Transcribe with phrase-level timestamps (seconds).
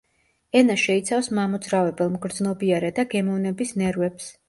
[0.61, 4.37] ენა შეიცავს მამოძრავებელ, მგრძნობიარე და გემოვნების ნერვებს.